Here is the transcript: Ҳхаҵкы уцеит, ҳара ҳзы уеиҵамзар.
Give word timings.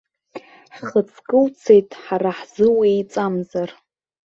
Ҳхаҵкы 0.75 1.37
уцеит, 1.43 1.89
ҳара 2.03 2.31
ҳзы 2.37 2.67
уеиҵамзар. 2.77 3.69